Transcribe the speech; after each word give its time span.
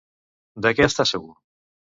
De 0.67 0.71
què 0.79 0.87
està 0.87 1.07
segur? 1.13 1.33